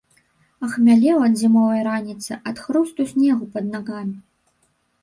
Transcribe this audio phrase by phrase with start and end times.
[0.67, 4.17] Ахмялеў ад зімовай раніцы, ад хрусту снегу пад нагамі.